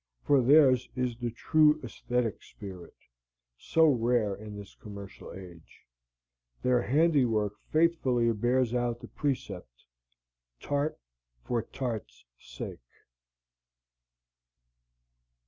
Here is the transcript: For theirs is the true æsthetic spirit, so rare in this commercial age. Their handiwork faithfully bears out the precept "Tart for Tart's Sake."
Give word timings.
For 0.23 0.41
theirs 0.41 0.89
is 0.95 1.15
the 1.19 1.29
true 1.29 1.79
æsthetic 1.81 2.41
spirit, 2.41 2.95
so 3.55 3.85
rare 3.85 4.33
in 4.33 4.57
this 4.57 4.73
commercial 4.73 5.31
age. 5.31 5.85
Their 6.63 6.81
handiwork 6.81 7.53
faithfully 7.71 8.31
bears 8.33 8.73
out 8.73 9.01
the 9.01 9.07
precept 9.09 9.85
"Tart 10.59 10.97
for 11.43 11.61
Tart's 11.61 12.25
Sake." 12.39 12.79